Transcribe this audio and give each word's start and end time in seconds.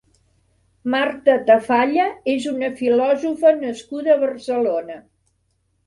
Marta 0.93 1.35
Tafalla 1.51 2.07
és 2.35 2.49
una 2.55 2.73
filòsofa 2.83 3.55
nascuda 3.63 4.17
a 4.19 4.21
Barcelona. 4.27 5.03